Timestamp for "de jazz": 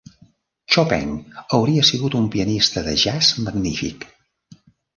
2.89-3.31